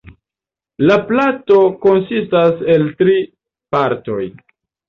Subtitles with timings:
[0.91, 3.17] La plato konsistas el tri
[3.77, 4.21] partoj.